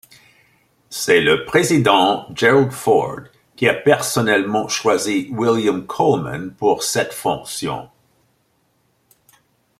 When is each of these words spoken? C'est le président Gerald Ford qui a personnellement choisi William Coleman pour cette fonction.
C'est 0.89 1.21
le 1.21 1.45
président 1.45 2.25
Gerald 2.33 2.71
Ford 2.71 3.19
qui 3.55 3.69
a 3.69 3.75
personnellement 3.75 4.67
choisi 4.67 5.29
William 5.29 5.85
Coleman 5.85 6.55
pour 6.55 6.81
cette 6.81 7.13
fonction. 7.13 7.87